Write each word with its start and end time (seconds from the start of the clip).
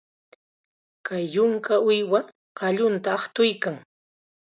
Kay 1.05 1.25
yunka 1.33 1.73
uywa 1.89 2.19
qallunta 2.57 3.09
aqtuykan. 3.17 3.75